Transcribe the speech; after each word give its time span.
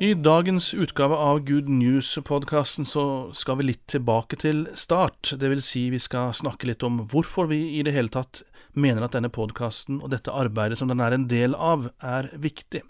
I 0.00 0.14
dagens 0.14 0.74
utgave 0.74 1.14
av 1.14 1.38
Good 1.46 1.68
News-podkasten 1.68 2.86
så 2.86 3.30
skal 3.32 3.60
vi 3.60 3.66
litt 3.68 3.84
tilbake 3.86 4.34
til 4.42 4.64
start. 4.74 5.30
Det 5.38 5.46
vil 5.52 5.60
si 5.62 5.84
vi 5.92 6.00
skal 6.02 6.32
snakke 6.34 6.66
litt 6.66 6.82
om 6.82 6.96
hvorfor 7.12 7.46
vi 7.46 7.60
i 7.78 7.84
det 7.86 7.92
hele 7.94 8.10
tatt 8.10 8.40
mener 8.74 9.06
at 9.06 9.14
denne 9.14 9.30
podkasten 9.30 10.00
og 10.02 10.10
dette 10.10 10.34
arbeidet 10.34 10.80
som 10.80 10.90
den 10.90 10.98
er 10.98 11.14
en 11.14 11.28
del 11.30 11.54
av, 11.54 11.86
er 12.02 12.26
viktig. 12.34 12.82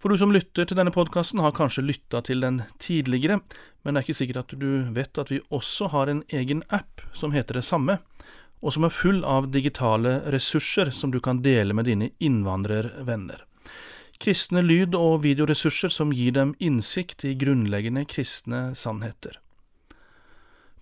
For 0.00 0.08
du 0.08 0.16
som 0.16 0.32
lytter 0.32 0.64
til 0.64 0.80
denne 0.80 0.94
podkasten, 0.96 1.44
har 1.44 1.52
kanskje 1.52 1.84
lytta 1.84 2.24
til 2.24 2.40
den 2.40 2.62
tidligere, 2.80 3.42
men 3.84 3.92
det 3.92 4.00
er 4.00 4.08
ikke 4.08 4.20
sikkert 4.22 4.46
at 4.46 4.56
du 4.64 4.88
vet 4.96 5.20
at 5.20 5.28
vi 5.28 5.42
også 5.52 5.90
har 5.92 6.08
en 6.08 6.24
egen 6.32 6.64
app 6.72 7.04
som 7.12 7.36
heter 7.36 7.60
det 7.60 7.66
samme, 7.68 7.98
og 8.64 8.72
som 8.72 8.88
er 8.88 8.96
full 8.96 9.20
av 9.28 9.52
digitale 9.52 10.22
ressurser 10.32 10.88
som 10.88 11.12
du 11.12 11.20
kan 11.20 11.44
dele 11.44 11.76
med 11.76 11.92
dine 11.92 12.12
innvandrervenner 12.16 13.44
kristne 14.20 14.60
lyd- 14.62 14.96
og 14.98 15.22
videoressurser 15.24 15.92
som 15.92 16.12
gir 16.12 16.34
dem 16.36 16.52
innsikt 16.60 17.24
i 17.24 17.34
grunnleggende 17.40 18.04
kristne 18.04 18.70
sannheter. 18.76 19.38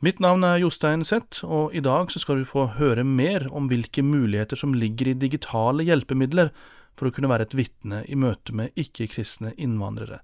Mitt 0.02 0.20
navn 0.22 0.44
er 0.46 0.60
Jostein 0.62 1.02
Sett, 1.06 1.40
og 1.42 1.74
i 1.74 1.82
dag 1.82 2.10
skal 2.14 2.42
du 2.42 2.46
få 2.46 2.68
høre 2.78 3.02
mer 3.02 3.48
om 3.50 3.66
hvilke 3.70 4.02
muligheter 4.06 4.58
som 4.58 4.74
ligger 4.74 5.10
i 5.10 5.18
digitale 5.18 5.86
hjelpemidler 5.86 6.52
for 6.98 7.08
å 7.08 7.14
kunne 7.14 7.30
være 7.30 7.48
et 7.48 7.56
vitne 7.58 8.04
i 8.06 8.18
møte 8.18 8.54
med 8.54 8.74
ikke-kristne 8.78 9.54
innvandrere. 9.58 10.20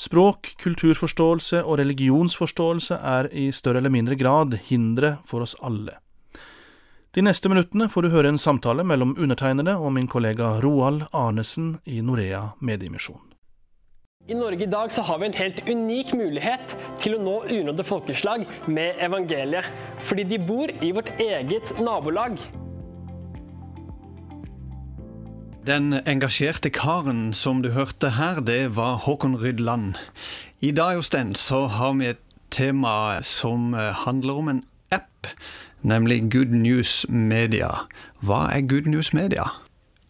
Språk, 0.00 0.54
kulturforståelse 0.60 1.62
og 1.64 1.78
religionsforståelse 1.80 3.00
er 3.04 3.28
i 3.36 3.50
større 3.52 3.82
eller 3.82 3.92
mindre 3.92 4.16
grad 4.20 4.56
hindre 4.68 5.18
for 5.28 5.44
oss 5.44 5.56
alle. 5.60 5.98
De 7.10 7.24
neste 7.26 7.50
minuttene 7.50 7.88
får 7.90 8.06
du 8.06 8.12
høre 8.12 8.30
en 8.30 8.38
samtale 8.38 8.84
mellom 8.86 9.16
undertegnede 9.18 9.72
og 9.74 9.90
min 9.96 10.06
kollega 10.06 10.52
Roald 10.62 11.08
Arnesen 11.10 11.72
i 11.82 11.98
Norea 12.06 12.52
Mediemisjon. 12.62 13.18
I 14.30 14.36
Norge 14.38 14.62
i 14.62 14.70
dag 14.70 14.92
så 14.94 15.02
har 15.02 15.18
vi 15.18 15.26
en 15.26 15.34
helt 15.34 15.58
unik 15.66 16.12
mulighet 16.14 16.76
til 17.02 17.16
å 17.16 17.22
nå 17.24 17.34
unådde 17.50 17.82
folkeslag 17.88 18.44
med 18.70 19.02
evangeliet. 19.02 19.66
Fordi 20.06 20.22
de 20.30 20.38
bor 20.38 20.70
i 20.70 20.92
vårt 20.94 21.10
eget 21.18 21.72
nabolag. 21.82 22.38
Den 25.66 25.96
engasjerte 26.06 26.70
karen 26.70 27.32
som 27.34 27.64
du 27.66 27.72
hørte 27.74 28.14
her, 28.20 28.38
det 28.38 28.76
var 28.78 29.02
Håkon 29.02 29.34
Rydland. 29.42 29.98
I 30.62 30.70
dag 30.70 31.00
hos 31.00 31.10
den 31.10 31.34
så 31.34 31.64
har 31.74 31.98
vi 31.98 32.12
et 32.14 32.22
tema 32.54 33.18
som 33.26 33.74
eh, 33.74 33.90
handler 34.06 34.44
om 34.44 34.54
en 34.54 34.62
app 34.94 35.26
nemlig 35.82 36.28
Good 36.32 36.52
News 36.54 37.06
Media. 37.08 37.86
Hva 38.24 38.46
er 38.54 38.66
Good 38.68 38.88
News 38.90 39.12
Media? 39.16 39.48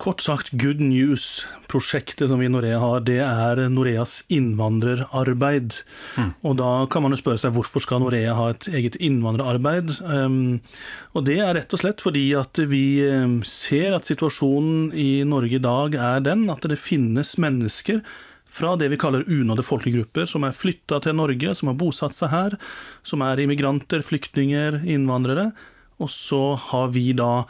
Kort 0.00 0.22
sagt, 0.24 0.54
Good 0.56 0.80
News, 0.80 1.42
prosjektet 1.68 2.30
som 2.30 2.40
vi 2.40 2.46
i 2.48 2.52
Norea 2.52 2.78
har, 2.80 3.02
det 3.04 3.18
er 3.20 3.60
Noreas 3.68 4.22
innvandrerarbeid. 4.32 5.76
Mm. 6.16 6.30
Og 6.40 6.56
da 6.56 6.70
kan 6.88 7.04
man 7.04 7.12
jo 7.12 7.18
spørre 7.20 7.42
seg 7.42 7.52
hvorfor 7.52 7.84
skal 7.84 8.00
Norea 8.00 8.32
ha 8.38 8.46
et 8.54 8.64
eget 8.72 8.96
innvandrerarbeid? 8.96 9.92
Um, 10.00 10.62
og 11.12 11.28
det 11.28 11.36
er 11.44 11.52
rett 11.58 11.76
og 11.76 11.82
slett 11.82 12.00
fordi 12.00 12.30
at 12.38 12.62
vi 12.72 13.04
um, 13.12 13.42
ser 13.44 13.98
at 13.98 14.08
situasjonen 14.08 14.88
i 14.96 15.20
Norge 15.28 15.60
i 15.60 15.62
dag 15.68 15.98
er 16.00 16.24
den 16.24 16.48
at 16.48 16.64
det 16.64 16.80
finnes 16.80 17.36
mennesker 17.36 18.00
fra 18.50 18.74
det 18.76 18.88
vi 18.90 18.98
kaller 19.00 19.26
unådde 19.30 19.64
folkegrupper, 19.66 20.26
som 20.26 20.44
er 20.46 20.56
flytta 20.56 21.00
til 21.04 21.14
Norge, 21.18 21.54
som 21.54 21.70
har 21.70 21.78
bosatt 21.78 22.16
seg 22.16 22.32
her, 22.32 22.56
som 23.06 23.22
er 23.22 23.42
immigranter, 23.42 24.02
flyktninger, 24.06 24.82
innvandrere. 24.90 25.50
Og 26.00 26.10
så 26.10 26.40
har 26.70 26.90
vi 26.94 27.10
da 27.16 27.44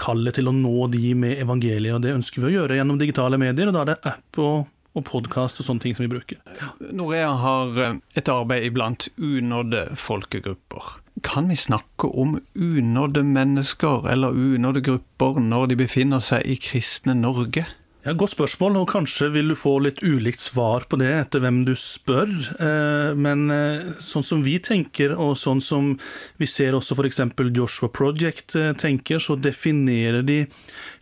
kallet 0.00 0.36
til 0.36 0.50
å 0.50 0.54
nå 0.54 0.88
de 0.92 1.14
med 1.18 1.40
evangeliet, 1.40 1.96
og 1.96 2.04
det 2.04 2.14
ønsker 2.14 2.42
vi 2.42 2.52
å 2.52 2.54
gjøre 2.58 2.78
gjennom 2.78 3.00
digitale 3.00 3.40
medier. 3.40 3.70
og 3.70 3.76
Da 3.76 3.84
er 3.84 3.92
det 3.92 4.00
app 4.12 4.40
og, 4.44 4.66
og 4.94 5.06
podkast 5.08 5.62
og 5.62 5.68
sånne 5.68 5.86
ting 5.86 5.96
som 5.96 6.04
vi 6.04 6.12
bruker. 6.12 6.42
Ja. 6.60 6.72
Norea 6.92 7.32
har 7.40 7.80
eh, 7.80 7.96
et 8.20 8.30
arbeid 8.30 8.68
iblant 8.68 9.08
unådde 9.16 9.86
folkegrupper. 9.98 10.98
Kan 11.24 11.48
vi 11.48 11.56
snakke 11.56 12.10
om 12.10 12.36
unådde 12.54 13.24
mennesker 13.24 14.10
eller 14.12 14.36
unådde 14.36 14.84
grupper 14.84 15.40
når 15.40 15.72
de 15.72 15.80
befinner 15.86 16.22
seg 16.22 16.44
i 16.44 16.58
kristne 16.60 17.16
Norge? 17.16 17.64
Ja, 18.04 18.12
Godt 18.12 18.34
spørsmål, 18.34 18.74
og 18.76 18.90
kanskje 18.90 19.30
vil 19.32 19.48
du 19.48 19.54
få 19.56 19.78
litt 19.80 20.02
ulikt 20.04 20.42
svar 20.44 20.84
på 20.90 20.98
det 21.00 21.08
etter 21.08 21.40
hvem 21.40 21.62
du 21.64 21.70
spør. 21.72 22.28
Eh, 22.60 23.14
men 23.16 23.46
eh, 23.48 23.94
sånn 24.04 24.26
som 24.28 24.42
vi 24.44 24.58
tenker, 24.60 25.14
og 25.16 25.38
sånn 25.40 25.62
som 25.64 25.94
vi 26.36 26.44
ser 26.44 26.76
også 26.76 26.98
f.eks. 26.98 27.22
Joshua 27.56 27.88
Project 27.88 28.58
eh, 28.60 28.74
tenker, 28.76 29.24
så 29.24 29.38
definerer 29.40 30.20
de 30.20 30.42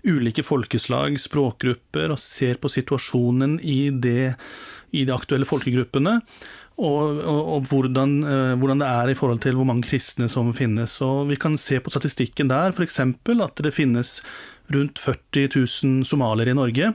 ulike 0.07 0.47
folkeslag, 0.47 1.19
språkgrupper, 1.19 2.15
og 2.15 2.23
ser 2.23 2.63
på 2.63 2.71
situasjonen 2.71 3.59
i, 3.67 3.91
det, 3.91 4.37
i 4.95 5.03
de 5.03 5.17
aktuelle 5.17 5.49
folkegruppene. 5.51 6.21
Og, 6.79 7.19
og, 7.19 7.43
og 7.57 7.67
hvordan, 7.69 8.15
hvordan, 8.59 8.81
det 8.81 8.87
er 8.89 9.11
i 9.11 9.19
forhold 9.19 9.43
til 9.45 9.59
hvor 9.59 9.67
mange 9.69 9.84
kristne 9.91 10.31
som 10.31 10.55
finnes. 10.57 10.95
Og 11.05 11.27
Vi 11.34 11.37
kan 11.37 11.59
se 11.61 11.83
på 11.83 11.91
statistikken 11.93 12.49
der 12.51 12.73
f.eks. 12.73 13.03
at 13.03 13.67
det 13.67 13.75
finnes 13.75 14.21
rundt 14.75 15.00
40 15.03 15.49
000 15.55 16.09
somaliere 16.09 16.53
i 16.53 16.59
Norge. 16.59 16.93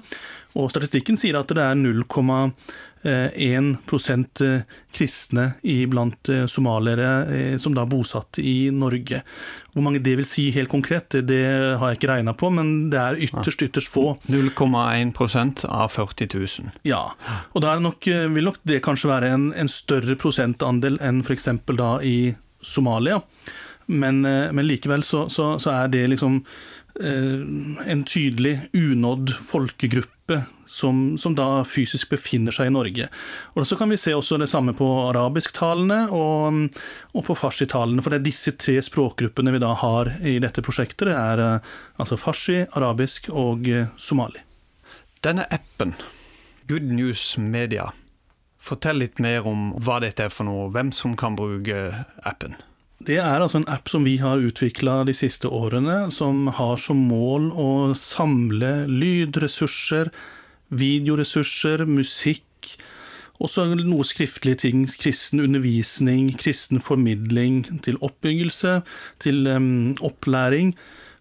Og 0.57 0.71
statistikken 0.73 1.17
sier 1.19 1.37
at 1.37 1.51
det 1.53 1.61
er 1.61 1.75
0,1 1.77 2.49
eh, 3.05 4.63
kristne 4.95 5.45
blant 5.91 6.29
eh, 6.33 6.45
somaliere 6.49 7.09
eh, 7.27 7.57
som 7.61 7.75
da 7.75 7.83
er 7.83 7.91
bosatt 7.91 8.39
i 8.41 8.71
Norge. 8.73 9.21
Hvor 9.73 9.83
mange 9.85 10.01
det 10.03 10.15
vil 10.17 10.27
si 10.27 10.47
helt 10.55 10.71
konkret, 10.71 11.19
det 11.27 11.43
har 11.77 11.91
jeg 11.91 11.99
ikke 11.99 12.13
regna 12.15 12.33
på, 12.33 12.49
men 12.53 12.89
det 12.93 13.01
er 13.01 13.21
ytterst, 13.27 13.61
ytterst 13.67 13.91
få. 13.93 14.15
0,1 14.31 15.65
av 15.69 15.93
40 15.93 16.31
000. 16.33 16.73
Ja, 16.87 17.03
og 17.53 17.65
da 17.65 17.77
nok, 17.77 18.07
vil 18.07 18.49
nok 18.49 18.59
det 18.65 18.81
kanskje 18.85 19.13
være 19.13 19.31
en, 19.35 19.51
en 19.53 19.69
større 19.69 20.17
prosentandel 20.17 20.97
enn 21.03 21.21
f.eks. 21.21 21.51
da 21.77 21.97
i 22.01 22.33
Somalia. 22.65 23.21
Men, 23.87 24.25
men 24.25 24.65
likevel 24.67 24.99
så, 25.07 25.29
så, 25.31 25.53
så 25.63 25.71
er 25.71 25.87
det 25.93 26.09
liksom 26.11 26.41
en 26.99 28.03
tydelig 28.07 28.55
unådd 28.73 29.33
folkegruppe 29.45 30.41
som, 30.67 31.17
som, 31.17 31.35
da 31.35 31.63
fysisk 31.63 32.09
befinner 32.11 32.51
seg 32.51 32.69
i 32.69 32.73
Norge. 32.75 33.07
Og 33.55 33.67
Så 33.67 33.77
kan 33.79 33.89
vi 33.89 33.97
se 33.97 34.13
også 34.15 34.37
det 34.41 34.49
samme 34.51 34.75
på 34.77 34.85
arabisktalende 35.07 35.99
og, 36.11 36.81
og 37.13 37.25
på 37.27 37.37
farsitalende. 37.37 38.03
For 38.03 38.13
det 38.13 38.19
er 38.19 38.27
disse 38.27 38.53
tre 38.59 38.77
språkgruppene 38.83 39.55
vi 39.55 39.63
da 39.63 39.73
har 39.79 40.11
i 40.21 40.37
dette 40.43 40.63
prosjektet. 40.65 41.07
Det 41.09 41.15
er 41.15 41.43
eh, 41.43 41.71
altså 41.97 42.19
farsi, 42.19 42.65
arabisk 42.75 43.31
og 43.31 43.69
eh, 43.71 43.87
somali. 43.97 44.43
Denne 45.25 45.47
appen, 45.51 45.95
Good 46.67 46.91
News 46.91 47.37
Media, 47.41 47.89
fortell 48.59 48.99
litt 49.01 49.21
mer 49.23 49.47
om 49.47 49.71
hva 49.79 50.01
dette 50.03 50.27
er 50.27 50.33
for 50.33 50.47
noe, 50.47 50.67
hvem 50.75 50.91
som 50.95 51.15
kan 51.17 51.39
bruke 51.39 52.03
appen? 52.27 52.57
Det 53.07 53.21
er 53.23 53.39
altså 53.39 53.61
en 53.61 53.69
app 53.71 53.87
som 53.87 54.03
vi 54.03 54.17
har 54.19 54.41
utvikla 54.43 55.05
de 55.07 55.13
siste 55.15 55.47
årene, 55.47 56.09
som 56.11 56.49
har 56.57 56.75
som 56.81 57.05
mål 57.07 57.53
å 57.55 57.69
samle 57.95 58.71
lydressurser, 58.91 60.11
videoressurser, 60.75 61.85
musikk, 61.87 62.43
også 63.39 63.69
noe 63.77 64.03
skriftlige 64.07 64.59
ting, 64.65 64.83
kristen 64.99 65.39
undervisning, 65.39 66.33
kristen 66.41 66.83
formidling 66.83 67.61
til 67.85 67.99
oppbyggelse, 68.03 68.81
til 69.23 69.47
um, 69.55 69.93
opplæring 70.03 70.73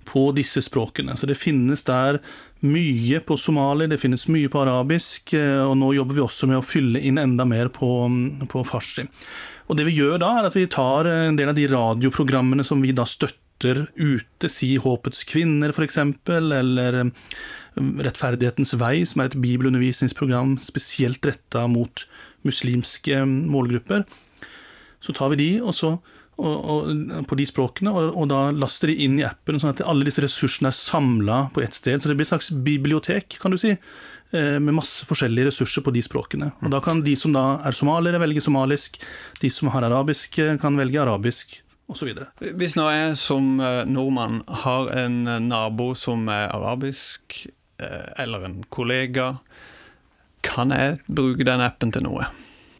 på 0.07 0.29
disse 0.37 0.63
språkene. 0.65 1.17
Så 1.19 1.29
det 1.29 1.39
finnes 1.41 1.85
der 1.87 2.21
mye 2.65 3.21
på 3.25 3.37
somali, 3.39 3.89
det 3.91 4.01
finnes 4.01 4.27
mye 4.33 4.51
på 4.53 4.63
arabisk, 4.63 5.35
eh, 5.37 5.63
og 5.65 5.77
nå 5.81 5.93
jobber 5.99 6.17
vi 6.17 6.25
også 6.25 6.49
med 6.51 6.61
å 6.61 6.65
fylle 6.65 7.03
inn 7.03 7.21
enda 7.21 7.45
mer 7.49 7.71
på, 7.75 7.91
på 8.49 8.65
farsi. 8.67 9.07
Og 9.67 9.79
det 9.79 9.89
vi 9.89 9.97
gjør 9.99 10.21
da, 10.23 10.31
er 10.39 10.49
at 10.49 10.57
vi 10.57 10.69
tar 10.71 11.09
en 11.11 11.39
del 11.39 11.51
av 11.51 11.59
de 11.59 11.67
radioprogrammene 11.73 12.65
som 12.67 12.83
vi 12.85 12.95
da 12.97 13.07
støtter 13.09 13.87
ute, 13.97 14.51
si 14.53 14.75
Håpets 14.81 15.25
kvinner 15.29 15.73
f.eks., 15.73 15.99
eller 16.37 17.01
um, 17.03 17.13
Rettferdighetens 18.05 18.77
vei, 18.81 19.01
som 19.09 19.21
er 19.21 19.31
et 19.31 19.41
bibelundervisningsprogram 19.43 20.57
spesielt 20.65 21.27
retta 21.27 21.67
mot 21.69 22.07
muslimske 22.47 23.19
um, 23.25 23.41
målgrupper. 23.53 24.07
Så 25.03 25.15
tar 25.17 25.35
vi 25.35 25.43
de, 25.43 25.51
og 25.63 25.75
så 25.77 25.97
og, 26.37 26.57
og, 26.69 26.91
på 27.29 27.39
de 27.39 27.47
språkene, 27.49 27.93
og, 27.93 28.11
og, 28.13 28.27
da 28.29 28.51
laster 28.53 28.93
de 28.93 28.99
inn 29.07 29.17
i 29.21 29.25
appen, 29.27 29.61
sånn 29.61 29.73
at 29.73 29.85
alle 29.89 30.07
disse 30.09 30.25
ressursene 30.25 30.69
er 30.69 30.77
samla 30.77 31.47
på 31.55 31.63
ett 31.65 31.77
sted. 31.77 32.03
Så 32.03 32.11
det 32.11 32.19
blir 32.19 32.29
et 32.29 32.33
slags 32.35 32.51
bibliotek, 32.67 33.39
kan 33.41 33.55
du 33.55 33.59
si, 33.61 33.73
eh, 33.73 34.57
med 34.61 34.77
masse 34.77 35.09
forskjellige 35.09 35.51
ressurser 35.51 35.85
på 35.87 35.95
de 35.97 36.05
språkene. 36.05 36.51
Og 36.61 36.75
Da 36.75 36.83
kan 36.85 37.01
de 37.07 37.17
som 37.17 37.33
da 37.33 37.47
er 37.65 37.77
somaliere, 37.77 38.21
velge 38.21 38.45
somalisk. 38.45 39.01
De 39.41 39.53
som 39.53 39.73
har 39.73 39.89
arabisk, 39.89 40.37
kan 40.61 40.77
velge 40.77 41.01
arabisk. 41.01 41.61
Og 41.89 41.97
så 41.97 42.09
videre. 42.09 42.33
Hvis 42.43 42.75
nå 42.75 42.89
jeg 42.91 43.15
som 43.17 43.61
nordmann 43.87 44.41
har 44.65 44.91
en 44.91 45.21
nabo 45.47 45.93
som 45.95 46.27
er 46.29 46.51
arabisk, 46.51 47.47
eller 48.19 48.43
en 48.45 48.65
kollega, 48.75 49.37
kan 50.43 50.75
jeg 50.75 50.99
bruke 51.07 51.47
den 51.47 51.63
appen 51.63 51.95
til 51.95 52.03
noe? 52.03 52.27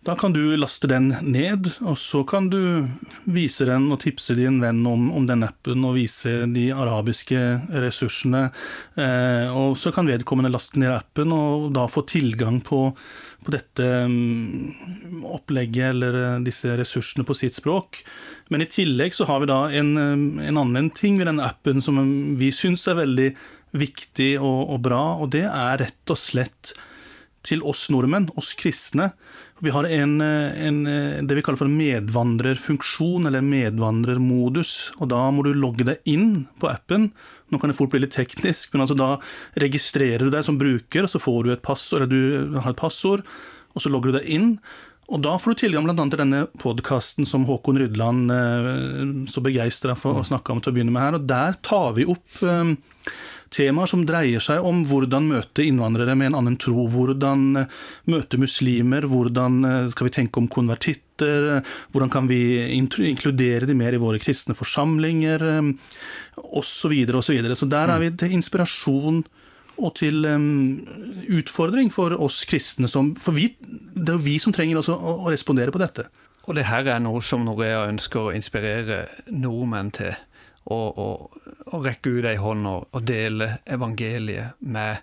Da 0.07 0.15
kan 0.15 0.31
du 0.33 0.55
laste 0.55 0.87
den 0.87 1.09
ned, 1.27 1.67
og 1.83 1.97
så 1.99 2.21
kan 2.23 2.47
du 2.47 2.87
vise 3.27 3.67
den 3.67 3.89
og 3.91 3.99
tipse 4.05 4.37
din 4.39 4.61
venn 4.63 4.85
om, 4.87 5.09
om 5.11 5.27
den 5.27 5.43
appen 5.43 5.83
og 5.83 5.97
vise 5.97 6.45
de 6.53 6.69
arabiske 6.71 7.41
ressursene. 7.83 8.45
Eh, 8.95 9.51
og 9.51 9.75
så 9.81 9.91
kan 9.91 10.07
vedkommende 10.07 10.53
laste 10.55 10.79
ned 10.79 10.95
appen 10.95 11.35
og 11.35 11.73
da 11.75 11.89
få 11.91 12.05
tilgang 12.07 12.61
på, 12.63 12.85
på 13.43 13.57
dette 13.57 13.91
um, 14.07 14.71
opplegget 15.27 15.91
eller 15.91 16.23
uh, 16.23 16.39
disse 16.47 16.79
ressursene 16.79 17.27
på 17.27 17.35
sitt 17.35 17.59
språk. 17.59 18.05
Men 18.47 18.63
i 18.63 18.71
tillegg 18.71 19.19
så 19.19 19.27
har 19.27 19.43
vi 19.43 19.51
da 19.51 19.65
en, 19.75 19.97
en 20.39 20.63
annen 20.63 20.95
ting 20.95 21.19
ved 21.19 21.33
den 21.33 21.43
appen 21.43 21.83
som 21.83 21.99
vi 22.39 22.55
syns 22.55 22.87
er 22.87 23.03
veldig 23.03 23.33
viktig 23.75 24.37
og, 24.39 24.69
og 24.71 24.85
bra, 24.87 25.07
og 25.19 25.35
det 25.35 25.49
er 25.51 25.81
rett 25.83 26.15
og 26.15 26.29
slett 26.31 26.77
til 27.47 27.63
oss 27.67 27.87
nordmenn, 27.93 28.29
oss 28.39 28.53
kristne. 28.59 29.13
Vi 29.65 29.73
har 29.73 29.87
en, 29.89 30.19
en, 30.21 30.81
det 31.25 31.39
vi 31.39 31.45
kaller 31.45 31.63
for 31.63 31.73
medvandrerfunksjon, 31.73 33.29
eller 33.31 33.45
medvandrermodus. 33.47 34.73
og 35.01 35.09
Da 35.15 35.23
må 35.33 35.47
du 35.47 35.55
logge 35.57 35.87
deg 35.89 36.11
inn 36.11 36.45
på 36.61 36.69
appen. 36.69 37.11
Nå 37.49 37.61
kan 37.63 37.71
det 37.71 37.79
fort 37.79 37.93
bli 37.95 38.03
litt 38.03 38.17
teknisk, 38.17 38.75
men 38.75 38.85
altså 38.85 38.99
da 38.99 39.15
registrerer 39.63 40.27
du 40.27 40.35
deg 40.35 40.45
som 40.47 40.59
bruker, 40.61 41.07
og 41.07 41.13
så 41.13 41.23
får 41.23 41.47
du 41.47 41.55
et 41.55 41.65
passord, 41.65 42.03
eller 42.03 42.13
du 42.13 42.59
har 42.59 42.75
et 42.75 42.83
passord, 42.83 43.23
og 43.73 43.85
så 43.85 43.93
logger 43.93 44.13
du 44.13 44.19
deg 44.19 44.29
inn. 44.37 44.53
Og 45.07 45.23
da 45.23 45.37
får 45.39 45.55
du 45.55 45.61
tilgang 45.63 45.87
bl.a. 45.87 45.95
til 46.11 46.19
denne 46.19 46.41
podkasten 46.59 47.29
som 47.29 47.45
Håkon 47.47 47.79
Rydland 47.79 48.33
eh, 48.35 49.11
så 49.31 49.43
begeistra 49.45 49.95
for 49.99 50.19
å 50.19 50.27
snakke 50.27 50.51
om 50.51 50.63
til 50.63 50.73
å 50.73 50.77
begynne 50.77 50.95
med 50.95 51.05
her. 51.05 51.19
Og 51.19 51.29
der 51.31 51.59
tar 51.67 51.95
vi 51.99 52.09
opp 52.11 52.41
eh, 52.43 52.73
temaer 53.55 53.91
som 53.91 54.05
dreier 54.09 54.43
seg 54.43 54.65
om 54.67 54.83
hvordan 54.89 55.29
møte 55.31 55.65
innvandrere 55.67 56.17
med 56.19 56.33
en 56.33 56.39
annen 56.41 56.59
tro. 56.61 56.87
Hvordan 56.93 57.63
eh, 57.63 57.81
møte 58.13 58.41
muslimer, 58.41 59.09
hvordan 59.11 59.59
eh, 59.65 59.89
skal 59.95 60.09
vi 60.09 60.15
tenke 60.19 60.43
om 60.43 60.51
konvertitter, 60.53 61.63
hvordan 61.95 62.13
kan 62.13 62.29
vi 62.31 62.41
inkludere 62.77 63.69
de 63.69 63.77
mer 63.79 63.97
i 63.97 64.03
våre 64.03 64.21
kristne 64.21 64.57
forsamlinger, 64.57 65.41
osv. 66.37 66.53
Og 66.53 66.65
så, 67.25 67.33
videre. 67.33 67.57
så 67.57 67.69
der 67.71 67.89
er 67.89 68.03
vi 68.03 68.11
til 68.21 68.37
inspirasjon 68.37 69.25
og 69.77 69.95
til 69.99 70.25
um, 70.29 70.85
utfordring 71.33 71.91
for 71.93 72.15
oss 72.23 72.45
kristne. 72.49 72.89
Som, 72.89 73.15
for 73.21 73.37
vi, 73.37 73.51
det 73.61 74.09
er 74.09 74.17
jo 74.17 74.25
vi 74.25 74.39
som 74.43 74.55
trenger 74.57 74.81
å, 74.81 74.97
å 74.97 75.33
respondere 75.33 75.75
på 75.75 75.83
dette. 75.83 76.07
Og 76.47 76.57
det 76.57 76.69
her 76.69 76.87
er 76.87 77.03
noe 77.03 77.23
som 77.27 77.45
Norea 77.45 77.87
ønsker 77.91 78.29
å 78.29 78.35
inspirere 78.35 79.05
nordmenn 79.33 79.91
til 79.97 80.15
og, 80.67 80.99
og, 80.99 81.39
og 81.73 81.87
rekke 81.87 82.17
ut 82.19 82.29
ei 82.29 82.37
hånd 82.41 82.67
og, 82.71 82.89
og, 82.91 83.05
dele 83.07 83.57
evangeliet 83.71 84.59
med 84.61 85.03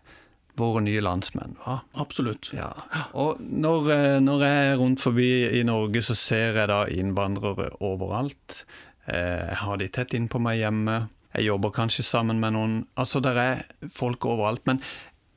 våre 0.59 0.83
nye 0.85 1.01
landsmenn. 1.01 1.55
Ja? 1.65 1.79
Absolutt. 2.03 2.51
Ja. 2.53 2.69
Og 3.17 3.41
når, 3.41 3.91
eh, 3.93 4.17
når, 4.21 4.45
jeg 4.45 4.67
er 4.69 4.79
rundt 4.81 5.01
forbi 5.01 5.29
i 5.59 5.63
Norge, 5.65 6.03
så 6.05 6.17
ser 6.17 6.59
jeg 6.59 6.69
da 6.69 6.83
innvandrere 6.91 7.71
overalt. 7.81 8.63
Eh, 9.07 9.49
jeg 9.49 9.61
har 9.63 9.81
de 9.81 9.89
tett 9.89 10.13
innpå 10.13 10.41
meg 10.43 10.59
hjemme. 10.61 11.07
Jeg 11.33 11.47
jobber 11.47 11.73
kanskje 11.73 12.05
sammen 12.05 12.43
med 12.43 12.53
noen. 12.53 12.75
Altså, 12.99 13.23
der 13.23 13.39
er 13.41 13.63
folk 13.89 14.25
overalt. 14.29 14.61
Men 14.69 14.83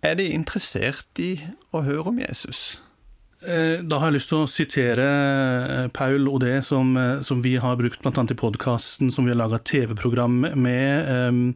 er 0.05 0.19
de 0.19 0.29
interessert 0.35 1.23
i 1.23 1.39
å 1.73 1.81
høre 1.87 2.13
om 2.13 2.21
Jesus? 2.21 2.77
Eh, 3.45 3.83
da 3.85 3.99
har 4.01 4.09
jeg 4.09 4.17
lyst 4.17 4.31
til 4.33 4.39
å 4.41 4.49
sitere 4.49 5.05
eh, 5.05 5.89
Paul 5.93 6.25
Odé, 6.33 6.55
som, 6.65 6.95
eh, 6.97 7.19
som 7.27 7.43
vi 7.45 7.53
har 7.61 7.77
brukt 7.77 8.01
bl.a. 8.01 8.23
i 8.33 8.37
podkasten 8.39 9.11
som 9.13 9.27
vi 9.27 9.35
har 9.35 9.39
laga 9.39 9.61
TV-program 9.61 10.39
med. 10.57 11.53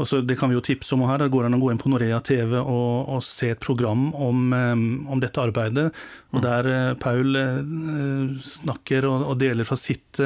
Også, 0.00 0.22
det 0.24 0.38
kan 0.40 0.48
vi 0.48 0.56
jo 0.56 0.64
tipse 0.64 0.96
om 0.96 1.04
her. 1.04 1.20
Det 1.20 1.30
går 1.34 1.50
an 1.50 1.58
å 1.58 1.60
gå 1.60 1.70
inn 1.74 1.82
på 1.82 1.92
Norea 1.92 2.22
TV 2.24 2.56
og, 2.62 3.12
og 3.12 3.20
se 3.26 3.52
et 3.52 3.60
program 3.60 4.08
om, 4.16 4.56
om 4.56 5.20
dette 5.20 5.42
arbeidet. 5.42 5.90
Og 6.32 6.42
der 6.44 6.96
Paul 7.00 7.36
snakker 8.44 9.06
og, 9.10 9.28
og 9.28 9.38
deler 9.44 9.68
fra 9.68 9.76
sitt 9.80 10.22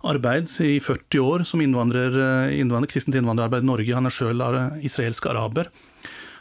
arbeid 0.00 0.48
i 0.64 0.78
40 0.80 1.20
år 1.20 1.44
som 1.44 1.60
innvandrer, 1.60 2.16
innvandrer, 2.56 2.88
kristent 2.88 3.20
innvandrerarbeid 3.20 3.68
i 3.68 3.72
Norge. 3.74 3.96
Han 4.00 4.08
er 4.08 4.16
sjøl 4.16 4.44
israelsk 4.80 5.28
araber. 5.28 5.68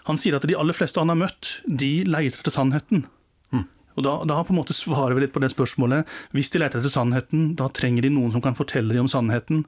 Han 0.08 0.18
sier 0.18 0.40
at 0.40 0.48
de 0.48 0.56
aller 0.58 0.74
fleste 0.74 1.02
han 1.02 1.12
har 1.12 1.20
møtt, 1.28 1.60
de 1.68 1.98
leter 2.08 2.40
etter 2.40 2.56
sannheten. 2.56 3.10
Og 3.98 4.06
da, 4.06 4.16
da, 4.28 4.42
på 4.46 4.54
en 4.54 4.60
måte 4.62 4.76
svarer 4.78 5.16
vi 5.18 5.26
litt 5.26 5.36
på 5.36 5.42
det 5.44 5.52
spørsmålet. 5.54 6.08
Hvis 6.36 6.52
de 6.54 6.62
leter 6.62 6.80
etter 6.80 6.94
sannheten, 6.94 7.54
da 7.60 7.70
trenger 7.74 8.06
de 8.06 8.14
noen 8.14 8.32
som 8.34 8.44
kan 8.44 8.58
fortelle 8.58 8.94
dem 8.94 9.08
om 9.08 9.12
sannheten. 9.12 9.66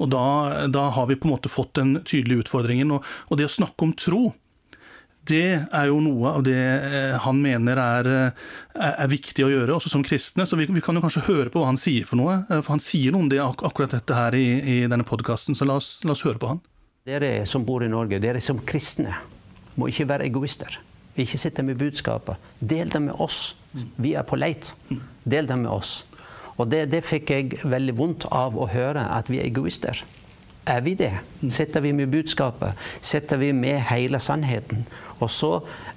Og 0.00 0.08
da, 0.12 0.66
da 0.72 0.88
har 0.96 1.10
vi 1.10 1.18
på 1.20 1.28
en 1.28 1.34
måte 1.34 1.52
fått 1.52 1.74
den 1.78 1.98
tydelige 2.08 2.46
utfordringen. 2.46 2.92
Og, 2.96 3.06
og, 3.28 3.36
det 3.38 3.46
å 3.46 3.52
snakke 3.52 3.86
om 3.86 3.92
tro, 3.92 4.22
det 5.28 5.44
er 5.60 5.90
jo 5.90 6.00
noe 6.02 6.32
av 6.38 6.44
det 6.46 6.56
eh, 6.56 7.16
han 7.20 7.38
mener 7.44 7.78
er, 7.78 8.08
er, 8.72 8.94
er 8.94 9.10
viktig 9.12 9.44
å 9.44 9.50
gjøre, 9.52 9.76
også 9.76 9.92
som 9.92 10.04
kristne. 10.06 10.48
Så 10.48 10.56
vi, 10.58 10.66
vi, 10.72 10.82
kan 10.84 10.96
jo 10.96 11.04
kanskje 11.04 11.26
høre 11.28 11.52
på 11.52 11.60
hva 11.60 11.68
han 11.70 11.80
sier 11.80 12.08
for 12.08 12.18
noe. 12.18 12.40
Eh, 12.48 12.62
for 12.64 12.74
han 12.74 12.82
sier 12.84 13.12
noe 13.12 13.26
om 13.26 13.30
det, 13.32 13.42
akkurat 13.44 13.92
dette 13.98 14.16
her 14.16 14.36
i, 14.38 14.46
i 14.58 14.78
denne 14.90 15.06
podkasten, 15.06 15.58
så 15.58 15.68
la 15.68 15.78
oss, 15.82 15.98
la 16.08 16.16
oss 16.16 16.24
høre 16.26 16.40
på 16.40 16.54
han. 16.54 16.64
Dere 17.08 17.44
som 17.48 17.64
bor 17.68 17.84
i 17.84 17.92
Norge, 17.92 18.20
dere 18.22 18.40
som 18.44 18.60
kristne, 18.64 19.20
må 19.76 19.88
ikke 19.92 20.08
være 20.08 20.26
egoister. 20.28 20.80
Ikke 21.20 21.40
sitt 21.40 21.58
med 21.64 21.78
budskapet. 21.80 22.40
Del 22.60 22.90
det 22.92 23.02
med 23.02 23.18
oss. 23.20 23.56
Vi 24.00 24.14
er 24.18 24.26
på 24.26 24.38
leit. 24.40 24.72
Del 25.24 25.48
det 25.48 25.58
med 25.58 25.70
oss. 25.70 26.00
Og 26.60 26.68
det, 26.68 26.86
det, 26.92 27.04
fikk 27.06 27.30
jeg 27.32 27.60
veldig 27.64 27.96
vondt 27.96 28.26
av 28.36 28.56
å 28.58 28.68
høre, 28.68 29.06
at 29.16 29.30
vi 29.32 29.40
er 29.40 29.48
egoister. 29.48 30.02
Er 30.68 30.82
vi 30.84 30.92
det? 30.98 31.12
Sitter 31.48 31.80
vi 31.80 31.94
med 31.96 32.10
budskapet? 32.12 32.76
Sitter 33.00 33.40
vi 33.40 33.52
med 33.56 33.80
hele 33.88 34.20
sannheten? 34.20 34.84
Og 35.20 35.30
så 35.32 35.54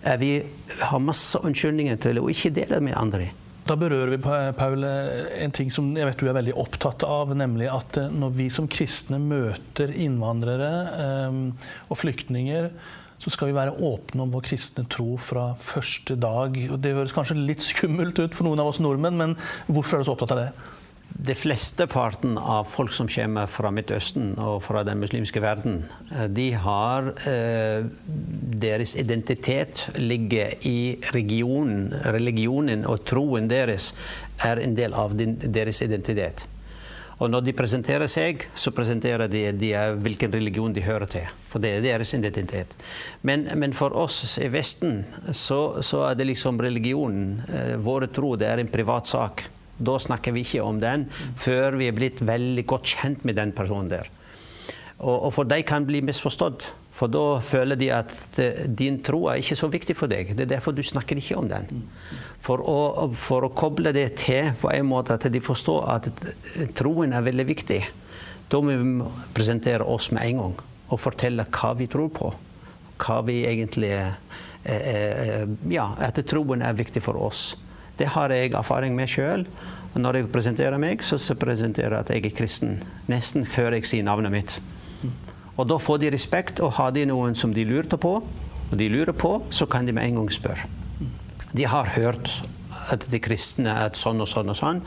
er 0.08 0.20
vi, 0.22 0.34
har 0.80 1.04
masse 1.04 1.40
unnskyldninger 1.44 2.00
til 2.04 2.22
å 2.22 2.30
ikke 2.32 2.54
dele 2.56 2.80
det 2.80 2.88
med 2.88 2.98
andre. 3.00 3.32
Da 3.64 3.78
berører 3.80 4.12
vi 4.12 4.20
Paul, 4.58 4.84
en 4.84 5.54
ting 5.56 5.70
som 5.72 5.94
jeg 5.96 6.08
vet 6.10 6.20
du 6.20 6.28
er 6.28 6.36
veldig 6.36 6.56
opptatt 6.60 7.06
av, 7.08 7.32
nemlig 7.38 7.70
at 7.72 8.00
eh, 8.00 8.12
når 8.12 8.34
vi 8.36 8.50
som 8.52 8.68
kristne 8.68 9.22
møter 9.24 9.94
innvandrere 10.04 10.72
um, 11.30 11.46
og 11.88 12.02
flyktninger, 12.02 12.68
så 13.24 13.32
skal 13.32 13.50
vi 13.50 13.56
være 13.56 13.78
åpne 13.80 14.26
om 14.26 14.34
vår 14.36 14.44
kristne 14.50 14.84
tro 14.92 15.16
fra 15.22 15.54
første 15.60 16.18
dag. 16.20 16.58
Det 16.84 16.92
høres 16.98 17.16
kanskje 17.16 17.40
litt 17.40 17.64
skummelt 17.64 18.20
ut 18.20 18.36
for 18.36 18.50
noen 18.50 18.60
av 18.60 18.74
oss 18.74 18.82
nordmenn, 18.84 19.20
men 19.20 19.36
hvorfor 19.70 19.98
er 19.98 20.04
du 20.04 20.10
så 20.10 20.18
opptatt 20.18 20.36
av 20.36 20.42
det? 20.42 20.50
De 21.14 21.36
fleste 21.38 21.86
parten 21.88 22.40
av 22.42 22.66
folk 22.74 22.92
som 22.96 23.08
kommer 23.12 23.48
fra 23.52 23.70
Midtøsten 23.72 24.34
og 24.42 24.64
fra 24.66 24.82
den 24.88 25.00
muslimske 25.00 25.44
verden, 25.44 25.84
eh, 26.12 26.26
de 26.28 26.48
har 26.58 27.12
eh, 27.30 27.86
Deres 28.64 28.96
identitet 29.00 29.86
ligger 30.00 30.56
i 30.66 30.98
regionen. 31.14 31.94
Religionen 32.16 32.86
og 32.90 33.04
troen 33.08 33.50
deres 33.52 33.92
er 34.44 34.62
en 34.64 34.76
del 34.76 34.96
av 34.98 35.14
deres 35.16 35.84
identitet. 35.86 36.48
Og 37.22 37.30
når 37.30 37.46
de 37.46 37.54
presenterer 37.56 38.10
seg, 38.10 38.48
så 38.58 38.74
presenterer 38.74 39.30
de, 39.32 39.46
de 39.58 39.72
hvilken 40.02 40.34
religion 40.34 40.74
de 40.74 40.84
hører 40.86 41.10
til. 41.12 41.30
For 41.52 41.62
det 41.62 41.76
er 41.76 41.86
deres 41.86 42.14
identitet. 42.18 42.74
Men, 43.22 43.46
men 43.60 43.76
for 43.78 43.94
oss 43.98 44.38
i 44.42 44.50
Vesten 44.54 45.04
så, 45.32 45.82
så, 45.86 46.06
er 46.10 46.18
det 46.18 46.32
liksom 46.32 46.62
religionen, 46.64 47.44
eh, 47.48 47.76
våre 47.78 48.10
tro, 48.10 48.34
det 48.40 48.50
er 48.50 48.64
en 48.64 48.72
privat 48.74 49.10
sak. 49.10 49.46
Da 49.78 49.98
snakker 50.02 50.34
vi 50.34 50.46
ikke 50.46 50.66
om 50.66 50.80
den 50.82 51.08
før 51.40 51.78
vi 51.80 51.90
er 51.90 51.98
blitt 51.98 52.22
veldig 52.26 52.66
godt 52.70 52.96
kjent 52.96 53.26
med 53.28 53.38
den 53.38 53.54
personen 53.56 53.92
der. 53.94 54.10
Og, 55.00 55.30
og 55.30 55.32
for 55.36 55.50
de 55.50 55.62
kan 55.68 55.86
bli 55.86 56.02
misforstått. 56.06 56.70
For 56.94 57.10
da 57.10 57.40
føler 57.42 57.78
de 57.80 57.88
at 57.94 58.38
din 58.78 59.00
tro 59.06 59.26
er 59.32 59.42
ikke 59.42 59.58
så 59.58 59.70
viktig 59.74 59.96
for 59.98 60.12
deg. 60.12 60.36
Det 60.38 60.46
er 60.46 60.52
derfor 60.56 60.76
du 60.78 60.84
snakker 60.86 61.18
ikke 61.18 61.40
om 61.40 61.50
den. 61.50 61.88
For 62.44 62.62
å, 62.62 63.08
for 63.18 63.48
å 63.48 63.54
koble 63.56 63.94
det 63.96 64.12
til 64.22 64.52
på 64.62 64.70
en 64.70 64.86
måte 64.92 65.18
at 65.18 65.26
de 65.34 65.42
forstår 65.42 65.88
at 65.96 66.10
troen 66.78 67.16
er 67.18 67.26
veldig 67.26 67.48
viktig, 67.50 67.82
da 68.52 68.62
må 68.62 68.76
vi 68.78 69.10
presentere 69.34 69.88
oss 69.90 70.12
med 70.14 70.28
en 70.28 70.42
gang 70.44 70.56
og 70.94 71.02
fortelle 71.02 71.48
hva 71.50 71.74
vi 71.80 71.90
tror 71.90 72.12
på. 72.14 72.30
Hva 73.02 73.22
vi 73.26 73.42
egentlig 73.50 73.90
eh, 73.96 74.14
eh, 74.70 75.48
Ja, 75.74 75.90
at 75.98 76.22
troen 76.30 76.62
er 76.62 76.78
viktig 76.78 77.02
for 77.02 77.18
oss. 77.18 77.56
Det 77.98 78.12
har 78.14 78.34
jeg 78.34 78.54
erfaring 78.54 78.94
med 78.98 79.10
sjøl. 79.10 79.48
Når 79.98 80.18
jeg 80.18 80.30
presenterer 80.34 80.82
meg, 80.82 81.02
så 81.06 81.18
presenterer 81.38 81.98
jeg 81.98 82.06
at 82.06 82.14
jeg 82.14 82.26
er 82.26 82.38
kristen. 82.38 82.78
Nesten 83.10 83.46
før 83.50 83.78
jeg 83.78 83.90
sier 83.90 84.06
navnet 84.06 84.34
mitt. 84.34 84.56
Og 85.58 85.68
da 85.70 85.78
får 85.78 86.02
de 86.02 86.14
respekt, 86.14 86.62
og 86.64 86.76
har 86.80 86.94
de 86.96 87.06
noen 87.10 87.36
som 87.38 87.54
de 87.54 87.66
lurte 87.68 88.00
på, 88.02 88.16
og 88.72 88.80
de 88.80 88.90
lurer 88.90 89.14
på, 89.14 89.36
så 89.54 89.68
kan 89.70 89.86
de 89.86 89.94
med 89.94 90.08
en 90.08 90.24
gang 90.24 90.32
spørre. 90.34 90.66
De 91.54 91.68
har 91.70 91.92
hørt 91.94 92.32
at 92.92 93.06
de 93.12 93.20
kristne 93.22 93.70
er 93.86 93.94
sånn 93.96 94.22
og 94.24 94.30
sånn 94.30 94.50
og 94.50 94.58
sånn, 94.58 94.82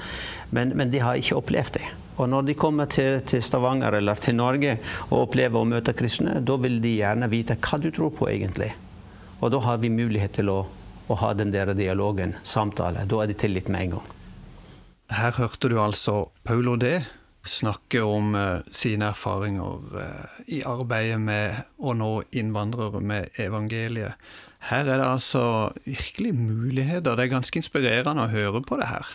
men, 0.50 0.74
men 0.76 0.90
de 0.90 1.00
har 1.04 1.20
ikke 1.20 1.38
opplevd 1.38 1.78
det. 1.78 1.86
Og 2.16 2.30
når 2.32 2.48
de 2.48 2.56
kommer 2.56 2.88
til, 2.90 3.20
til, 3.28 3.42
Stavanger 3.44 3.98
eller 3.98 4.18
til 4.20 4.36
Norge 4.38 4.78
og 5.10 5.26
opplever 5.26 5.60
å 5.60 5.68
møte 5.68 5.94
kristne, 5.96 6.38
da 6.40 6.56
vil 6.60 6.80
de 6.82 6.96
gjerne 6.96 7.28
vite 7.32 7.58
hva 7.60 7.78
du 7.80 7.90
tror 7.94 8.12
på 8.16 8.30
egentlig. 8.32 8.72
Og 9.44 9.52
da 9.52 9.60
har 9.66 9.80
vi 9.82 9.92
mulighet 9.92 10.38
til 10.38 10.50
å, 10.50 10.62
å 11.06 11.18
ha 11.20 11.32
den 11.36 11.52
der 11.52 11.74
dialogen, 11.76 12.34
samtale. 12.42 13.04
Da 13.04 13.20
er 13.22 13.30
det 13.30 13.38
tillit 13.42 13.68
med 13.68 13.84
en 13.84 13.98
gang. 13.98 14.14
Her 15.12 15.36
hørte 15.36 15.70
du 15.70 15.76
altså 15.78 16.24
Paul 16.48 16.72
Odé 16.72 16.96
snakke 17.48 18.02
om 18.04 18.34
uh, 18.36 18.64
sine 18.74 19.10
erfaringer 19.12 19.84
uh, 19.94 20.40
i 20.52 20.62
arbeidet 20.66 21.18
med 21.22 21.62
å 21.78 21.94
nå 21.96 22.10
innvandrere 22.36 23.00
med 23.00 23.38
evangeliet. 23.42 24.18
Her 24.66 24.88
er 24.88 24.98
det 24.98 25.06
altså 25.06 25.44
virkelig 25.84 26.32
muligheter. 26.34 27.14
Det 27.14 27.26
er 27.26 27.32
ganske 27.36 27.60
inspirerende 27.60 28.26
å 28.26 28.32
høre 28.32 28.62
på 28.66 28.78
det 28.80 28.90
her. 28.90 29.14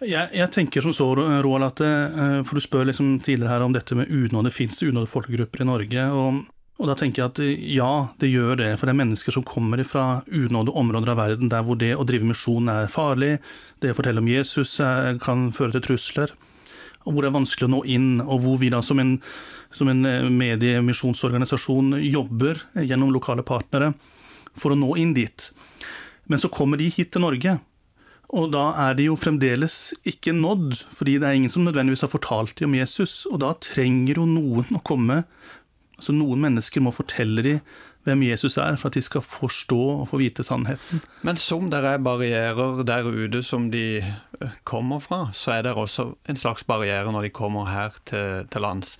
Jeg, 0.00 0.30
jeg 0.32 0.48
tenker 0.54 0.84
som 0.84 0.94
så, 0.96 1.10
Roald, 1.16 1.66
at 1.66 1.82
uh, 1.84 2.40
for 2.48 2.56
du 2.56 2.64
spør 2.64 2.88
liksom 2.90 3.18
tidligere 3.24 3.52
her 3.54 3.66
om 3.66 3.76
dette 3.76 3.96
med 3.98 4.12
unåde. 4.12 4.52
Fins 4.54 4.80
det 4.80 4.90
unådde 4.92 5.12
folkegrupper 5.12 5.64
i 5.64 5.68
Norge? 5.68 6.06
Og, 6.16 6.42
og, 6.80 6.84
da 6.88 6.98
tenker 7.00 7.22
jeg 7.22 7.32
at 7.32 7.42
ja, 7.76 7.90
det 8.20 8.30
gjør 8.32 8.60
det. 8.60 8.74
For 8.80 8.88
det 8.88 8.96
er 8.96 9.02
mennesker 9.02 9.36
som 9.36 9.46
kommer 9.46 9.82
fra 9.88 10.22
unådde 10.28 10.76
områder 10.76 11.14
av 11.14 11.24
verden 11.24 11.52
der 11.52 11.66
hvor 11.66 11.80
det 11.80 11.94
å 11.96 12.06
drive 12.08 12.30
misjon 12.32 12.70
er 12.72 12.92
farlig, 12.92 13.34
det 13.84 13.92
å 13.94 14.00
fortelle 14.00 14.24
om 14.24 14.30
Jesus 14.30 14.78
kan 15.24 15.50
føre 15.56 15.76
til 15.76 15.90
trusler 15.90 16.36
og 17.06 17.14
hvor 17.14 17.24
det 17.24 17.30
er 17.30 17.38
vanskelig 17.38 17.68
å 17.68 17.72
nå 17.76 17.80
inn, 17.88 18.10
og 18.20 18.44
hvor 18.44 18.60
vi 18.60 18.70
da 18.72 18.82
som 18.84 19.00
en, 19.00 19.16
som 19.74 19.88
en 19.90 20.04
eh, 20.08 20.28
mediemisjonsorganisasjon 20.28 21.96
jobber 22.04 22.60
gjennom 22.76 23.12
lokale 23.14 23.44
partnere 23.46 23.94
for 24.58 24.74
å 24.74 24.78
nå 24.78 24.94
inn 25.00 25.14
dit. 25.16 25.48
Men 26.30 26.42
så 26.42 26.50
kommer 26.52 26.80
de 26.80 26.90
hit 26.92 27.12
til 27.14 27.24
Norge, 27.24 27.56
og 28.30 28.52
da 28.54 28.68
er 28.84 28.94
de 28.94 29.08
jo 29.08 29.16
fremdeles 29.18 29.90
ikke 30.06 30.34
nådd, 30.36 30.76
fordi 30.94 31.16
det 31.18 31.26
er 31.26 31.38
ingen 31.38 31.50
som 31.50 31.64
nødvendigvis 31.66 32.04
har 32.06 32.12
fortalt 32.12 32.54
dem 32.60 32.70
om 32.70 32.76
Jesus, 32.78 33.24
og 33.30 33.40
da 33.42 33.56
trenger 33.58 34.20
jo 34.20 34.28
noen 34.28 34.76
å 34.76 34.82
komme. 34.86 35.24
Altså 35.98 36.14
Noen 36.14 36.44
mennesker 36.44 36.84
må 36.84 36.92
fortelle 36.94 37.42
dem 37.44 37.64
hvem 38.04 38.22
Jesus 38.24 38.56
er, 38.56 38.76
for 38.80 38.88
at 38.88 38.96
de 38.96 39.02
skal 39.04 39.24
forstå 39.24 39.80
og 40.00 40.08
få 40.08 40.20
vite 40.22 40.44
sannheten. 40.46 41.02
Men 41.26 41.36
som 41.40 41.68
det 41.72 41.82
er 41.84 42.00
barrierer 42.02 42.82
der 42.88 43.08
ute 43.08 43.42
som 43.46 43.68
de 43.72 44.00
eh, 44.00 44.56
kommer 44.64 45.02
fra, 45.04 45.26
så 45.36 45.58
er 45.58 45.68
det 45.68 45.76
også 45.76 46.10
en 46.28 46.40
slags 46.40 46.64
barriere 46.64 47.12
når 47.12 47.28
de 47.28 47.34
kommer 47.36 47.68
her 47.70 48.00
til, 48.08 48.48
til 48.50 48.64
lands. 48.64 48.96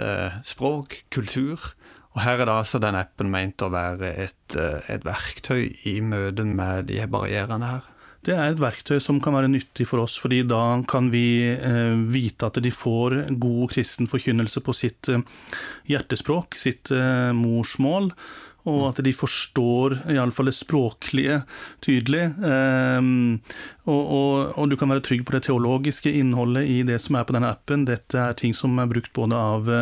Eh, 0.00 0.40
språk, 0.44 1.02
kultur. 1.12 1.72
Og 2.10 2.24
her 2.24 2.40
er 2.40 2.48
da 2.48 2.58
altså 2.58 2.80
den 2.82 2.98
appen 2.98 3.30
meint 3.30 3.62
å 3.62 3.70
være 3.70 4.14
et, 4.24 4.56
eh, 4.58 4.80
et 4.90 5.04
verktøy 5.06 5.70
i 5.86 6.00
møte 6.00 6.46
med 6.48 6.88
de 6.90 7.04
barrierene 7.10 7.74
her. 7.76 7.90
Det 8.26 8.34
er 8.36 8.50
et 8.50 8.60
verktøy 8.60 8.98
som 9.00 9.16
kan 9.22 9.32
være 9.32 9.48
nyttig 9.48 9.86
for 9.88 10.02
oss, 10.02 10.18
fordi 10.20 10.42
da 10.48 10.60
kan 10.88 11.08
vi 11.12 11.24
eh, 11.54 11.96
vite 12.12 12.50
at 12.50 12.60
de 12.60 12.72
får 12.74 13.16
god 13.40 13.72
kristen 13.72 14.10
forkynnelse 14.12 14.60
på 14.64 14.74
sitt 14.76 15.08
eh, 15.08 15.24
hjertespråk, 15.88 16.58
sitt 16.60 16.92
eh, 16.92 17.30
morsmål, 17.36 18.10
og 18.68 18.82
at 18.90 18.98
de 19.06 19.14
forstår 19.16 19.94
iallfall 20.12 20.50
det 20.50 20.52
språklige 20.58 21.38
tydelig. 21.80 22.26
Um, 22.44 23.38
og, 23.88 24.02
og, 24.02 24.34
og, 24.50 24.66
du 24.68 24.76
kan 24.76 24.92
være 24.92 25.00
trygg 25.06 25.22
på 25.24 25.32
det 25.32 25.46
teologiske 25.46 26.12
innholdet 26.12 26.68
i 26.68 26.82
det 26.84 26.98
som 27.00 27.16
er 27.16 27.24
på 27.24 27.32
denne 27.32 27.54
appen. 27.54 27.86
Dette 27.88 28.20
er 28.20 28.36
ting 28.36 28.52
som 28.52 28.76
er 28.76 28.90
brukt 28.90 29.14
både 29.16 29.38
av 29.40 29.72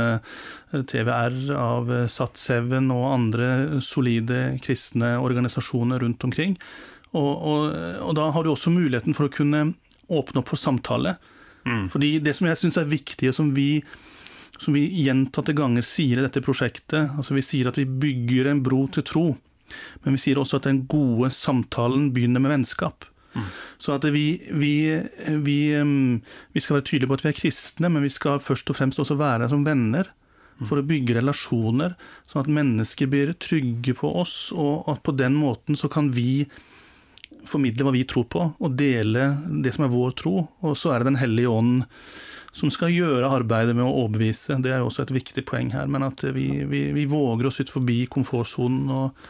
TVR, 0.92 1.40
av 1.59 1.90
uh, 1.90 2.04
Sat7 2.07 2.78
og 2.87 3.02
andre 3.09 3.50
solide 3.83 4.45
kristne 4.62 5.16
organisasjoner 5.26 6.07
rundt 6.07 6.28
omkring. 6.30 6.54
Og, 7.17 7.31
og, 7.33 7.77
og, 8.05 8.12
da 8.19 8.29
har 8.35 8.45
du 8.45 8.53
også 8.53 8.73
muligheten 8.75 9.17
for 9.17 9.29
å 9.29 9.33
kunne 9.33 9.73
åpne 10.09 10.43
opp 10.43 10.53
for 10.53 10.61
samtale. 10.61 11.17
Mm. 11.65 11.88
Fordi 11.93 12.15
det 12.25 12.35
som 12.37 12.49
jeg 12.49 12.61
syns 12.61 12.79
er 12.81 12.88
viktig, 12.91 13.31
og 13.31 13.37
som 13.37 13.53
vi, 13.57 13.83
som 14.61 14.77
vi 14.77 14.87
gjentatte 15.05 15.57
ganger 15.57 15.87
sier 15.87 16.21
i 16.21 16.25
dette 16.25 16.43
prosjektet 16.45 17.15
altså 17.19 17.37
Vi 17.37 17.45
sier 17.45 17.69
at 17.71 17.79
vi 17.79 17.85
bygger 17.88 18.50
en 18.50 18.62
bro 18.65 18.87
til 18.93 19.07
tro, 19.07 19.27
men 20.05 20.17
vi 20.17 20.23
sier 20.23 20.41
også 20.41 20.61
at 20.61 20.69
den 20.69 20.85
gode 20.88 21.31
samtalen 21.35 22.11
begynner 22.17 22.43
med 22.45 22.57
vennskap. 22.57 23.09
Mm. 23.35 23.49
Så 23.79 23.93
at 23.95 24.07
vi, 24.12 24.27
vi, 24.50 24.75
vi, 25.45 25.59
vi, 25.77 26.62
skal 26.62 26.79
være 26.79 26.87
tydelige 26.88 27.11
på 27.11 27.19
at 27.19 27.27
vi 27.27 27.33
er 27.33 27.41
kristne, 27.41 27.91
men 27.93 28.07
vi 28.07 28.12
skal 28.12 28.41
først 28.43 28.73
og 28.73 28.79
fremst 28.79 29.03
også 29.03 29.19
være 29.21 29.50
som 29.53 29.67
venner. 29.67 30.11
Mm. 30.59 30.67
For 30.67 30.81
å 30.81 30.87
bygge 30.87 31.15
relasjoner, 31.21 31.95
sånn 32.27 32.43
at 32.43 32.50
mennesker 32.50 33.11
blir 33.11 33.37
trygge 33.38 33.95
på 34.00 34.11
oss, 34.23 34.49
og 34.50 34.88
at 34.91 35.05
på 35.07 35.15
den 35.15 35.37
måten 35.38 35.79
så 35.79 35.91
kan 35.93 36.11
vi 36.17 36.49
formidle 37.50 37.87
hva 37.87 37.95
vi 37.95 38.07
tror 38.09 38.26
på, 38.31 38.45
og 38.59 38.78
dele 38.78 39.31
det 39.64 39.75
som 39.76 39.87
er 39.87 39.95
vår 39.95 40.17
tro. 40.21 40.35
Og 40.64 40.76
så 40.78 40.93
er 40.93 41.02
det 41.02 41.12
Den 41.12 41.23
hellige 41.23 41.52
ånd 41.52 41.85
som 42.57 42.73
skal 42.73 42.95
gjøre 42.95 43.31
arbeidet 43.31 43.76
med 43.76 43.87
å 43.87 44.05
overbevise. 44.05 44.57
Det 44.62 44.73
er 44.73 44.83
jo 44.83 44.88
også 44.88 45.05
et 45.05 45.14
viktig 45.14 45.45
poeng 45.49 45.71
her. 45.75 45.87
Men 45.90 46.07
at 46.09 46.25
vi, 46.35 46.49
vi, 46.69 46.88
vi 46.97 47.05
våger 47.11 47.50
oss 47.50 47.61
ut 47.61 47.71
forbi 47.73 48.02
komfortsonen 48.11 48.88
og, 48.90 49.28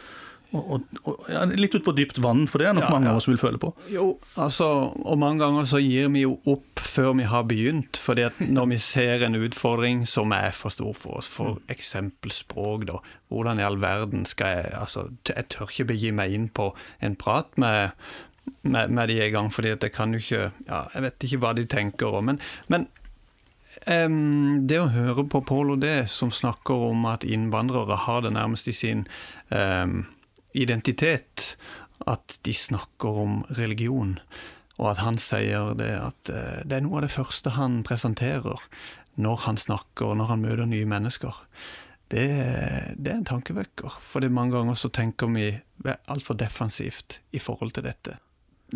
og, 0.57 0.85
og, 1.05 1.25
ja, 1.29 1.43
litt 1.45 1.75
ut 1.77 1.85
på 1.85 1.93
dypt 1.93 2.17
vann, 2.23 2.47
for 2.49 2.61
det 2.61 2.69
er 2.69 2.77
nok 2.77 2.87
ja, 2.87 2.93
mange 2.95 3.11
av 3.11 3.19
oss 3.19 3.27
vil 3.29 3.37
føle 3.37 3.59
på. 3.61 3.69
Jo, 3.93 4.15
altså, 4.41 4.67
og 4.97 5.19
mange 5.21 5.43
ganger 5.43 5.67
så 5.69 5.81
gir 5.83 6.09
vi 6.13 6.23
jo 6.23 6.39
opp 6.49 6.81
før 6.81 7.11
vi 7.19 7.27
har 7.29 7.45
begynt. 7.49 7.99
fordi 8.01 8.25
at 8.25 8.39
når 8.41 8.71
vi 8.73 8.79
ser 8.81 9.25
en 9.27 9.37
utfordring 9.37 10.07
som 10.09 10.33
er 10.33 10.49
for 10.57 10.73
stor 10.73 10.95
for 10.97 11.21
oss, 11.21 11.29
for 11.29 11.59
mm. 11.59 11.69
eksempel 11.75 12.33
språk, 12.33 12.87
da. 12.89 12.97
Hvordan 13.29 13.61
i 13.61 13.67
all 13.67 13.77
verden 13.81 14.25
skal 14.25 14.55
jeg 14.57 14.73
Altså, 14.79 15.09
jeg 15.27 15.45
tør 15.53 15.69
ikke 15.69 15.91
begi 15.91 16.09
meg 16.15 16.33
inn 16.33 16.49
på 16.49 16.71
en 17.05 17.15
prat 17.19 17.51
med, 17.61 17.91
med, 18.63 18.89
med 18.89 19.07
de 19.11 19.19
i 19.21 19.29
gang, 19.29 19.53
fordi 19.53 19.75
at 19.75 19.83
jeg 19.85 19.93
kan 19.93 20.13
jo 20.13 20.21
ikke 20.23 20.49
Ja, 20.65 20.87
jeg 20.95 21.05
vet 21.05 21.27
ikke 21.27 21.41
hva 21.43 21.53
de 21.53 21.65
tenker 21.69 22.17
om. 22.17 22.31
Men, 22.31 22.41
men 22.67 22.89
Um, 23.87 24.67
det 24.67 24.79
å 24.81 24.89
høre 24.91 25.23
på 25.29 25.39
Pål 25.45 25.75
og 25.75 25.83
det, 25.83 26.09
som 26.11 26.33
snakker 26.33 26.89
om 26.89 27.05
at 27.07 27.23
innvandrere 27.23 27.95
har 28.03 28.25
det 28.25 28.33
nærmest 28.35 28.67
i 28.67 28.73
sin 28.75 29.05
um, 29.53 30.01
identitet 30.53 31.55
at 32.07 32.39
de 32.47 32.53
snakker 32.55 33.19
om 33.23 33.41
religion, 33.57 34.17
og 34.79 34.93
at 34.93 35.03
han 35.03 35.19
sier 35.19 35.73
det 35.77 35.91
at 35.97 36.31
eh, 36.31 36.61
det 36.63 36.79
er 36.79 36.85
noe 36.85 37.01
av 37.01 37.07
det 37.07 37.13
første 37.13 37.55
han 37.57 37.81
presenterer 37.87 38.63
når 39.19 39.43
han 39.45 39.59
snakker, 39.59 40.15
når 40.15 40.31
han 40.31 40.45
møter 40.45 40.69
nye 40.69 40.87
mennesker. 40.87 41.35
Det, 42.09 42.29
det 42.97 43.11
er 43.11 43.17
en 43.19 43.27
tankevekker, 43.27 43.99
for 44.01 44.25
mange 44.31 44.55
ganger 44.55 44.79
så 44.79 44.89
tenker 44.89 45.29
vi 45.35 45.51
altfor 46.09 46.39
defensivt 46.39 47.19
i 47.35 47.41
forhold 47.43 47.75
til 47.75 47.85
dette. 47.85 48.15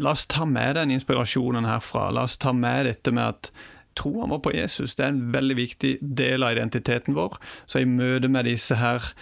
La 0.02 0.14
oss 0.14 0.26
ta 0.28 0.46
med 0.50 0.76
den 0.76 0.92
inspirasjonen 0.94 1.68
herfra. 1.70 2.10
La 2.14 2.26
oss 2.28 2.38
ta 2.42 2.54
med 2.54 2.88
dette 2.90 3.14
med 3.14 3.36
at 3.36 3.50
troen 3.98 4.32
vår 4.34 4.42
på 4.42 4.54
Jesus 4.56 4.96
det 4.98 5.06
er 5.06 5.14
en 5.14 5.26
veldig 5.34 5.58
viktig 5.60 5.92
del 6.02 6.46
av 6.46 6.56
identiteten 6.56 7.18
vår. 7.18 7.38
Så 7.70 7.84
i 7.84 7.90
møte 7.90 8.30
med 8.32 8.50
disse 8.50 8.80
her 8.82 9.14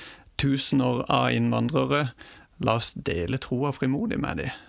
tusener 0.42 1.04
av 1.12 1.32
innvandrere 1.36 2.12
la 2.66 2.78
oss 2.80 2.92
dele 2.94 3.40
troa 3.42 3.74
frimodig 3.76 4.20
med 4.22 4.44
dem. 4.44 4.60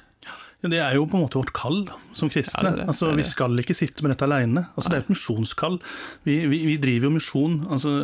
Ja, 0.63 0.71
det 0.71 0.79
er 0.79 0.95
jo 0.95 1.09
på 1.11 1.19
en 1.19 1.25
måte 1.25 1.41
vårt 1.41 1.55
kall 1.57 1.81
som 2.15 2.31
kristne. 2.31 2.63
Ja, 2.63 2.71
det 2.71 2.83
det. 2.83 2.89
Altså, 2.93 3.11
vi 3.19 3.25
skal 3.27 3.59
ikke 3.59 3.75
sitte 3.75 4.05
med 4.05 4.15
dette 4.15 4.29
alene. 4.29 4.69
Altså, 4.77 4.93
det 4.93 4.99
er 4.99 5.05
et 5.05 5.11
misjonskall. 5.11 5.81
Vi, 6.29 6.37
vi, 6.47 6.61
vi, 6.69 6.77
driver 6.83 7.11
jo 7.11 7.17
misjon. 7.17 7.57
Altså, 7.75 7.95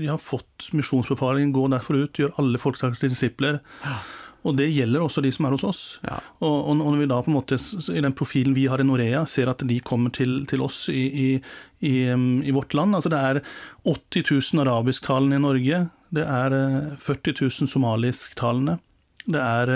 vi 0.00 0.08
har 0.08 0.22
fått 0.22 0.70
misjonsbefalingen 0.72 1.52
gå 1.52 1.66
derfor 1.74 2.00
ut, 2.00 2.16
gjør 2.16 2.32
alle 2.40 2.60
folkeslags 2.62 3.02
disipler. 3.04 3.60
Og 4.46 4.54
det 4.56 4.68
gjelder 4.70 5.02
også 5.02 5.22
de 5.24 5.32
som 5.34 5.48
er 5.48 5.56
hos 5.56 5.66
oss. 5.66 5.82
Ja. 6.06 6.20
Og, 6.38 6.56
og, 6.70 6.72
når 6.78 7.00
vi 7.00 7.08
da 7.10 7.18
på 7.24 7.32
en 7.32 7.36
måte, 7.36 7.58
i 7.58 8.04
den 8.04 8.14
profilen 8.16 8.54
vi 8.56 8.68
har 8.70 8.80
i 8.80 8.86
Norea, 8.86 9.24
ser 9.28 9.50
at 9.50 9.64
de 9.66 9.78
kommer 9.84 10.14
til, 10.14 10.38
til 10.48 10.62
oss 10.64 10.86
i, 10.92 11.02
i, 11.02 11.28
i, 11.84 11.94
i, 12.14 12.54
vårt 12.54 12.76
land 12.78 12.96
altså 12.96 13.10
Det 13.12 13.18
er 13.18 13.42
80 13.84 14.54
000 14.54 14.64
arabisktalende 14.64 15.40
i 15.40 15.44
Norge. 15.44 15.82
Det 16.14 16.24
er 16.24 16.56
40 17.02 17.34
eh, 17.34 17.42
000 17.42 17.72
somalisktalende. 17.74 18.78
Det 19.26 19.42
er 19.42 19.70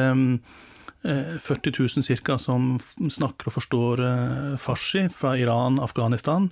40 1.03 1.73
000 1.97 2.19
ca. 2.25 2.39
som 2.39 2.79
snakker 3.11 3.49
og 3.49 3.57
forstår 3.57 4.03
eh, 4.05 4.57
farsi 4.61 5.07
fra 5.09 5.37
Iran, 5.39 5.81
Afghanistan. 5.81 6.51